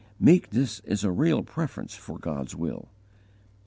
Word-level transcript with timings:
_Meekness 0.19 0.81
is 0.83 1.03
a 1.03 1.11
real 1.11 1.43
preference 1.43 1.93
for 1.93 2.17
God's 2.17 2.55
will. 2.55 2.89